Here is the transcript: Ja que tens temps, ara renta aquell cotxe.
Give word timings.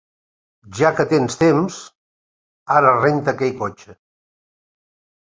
Ja 0.77 0.89
que 0.99 1.03
tens 1.11 1.35
temps, 1.41 1.77
ara 2.79 2.95
renta 2.97 3.35
aquell 3.37 3.53
cotxe. 3.61 3.97